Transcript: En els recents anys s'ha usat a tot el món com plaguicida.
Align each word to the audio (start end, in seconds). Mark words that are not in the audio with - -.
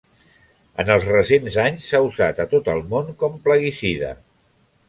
En 0.83 0.87
els 0.95 1.05
recents 1.09 1.57
anys 1.65 1.89
s'ha 1.91 2.01
usat 2.07 2.43
a 2.47 2.49
tot 2.57 2.73
el 2.75 2.83
món 2.95 3.15
com 3.21 3.39
plaguicida. 3.47 4.11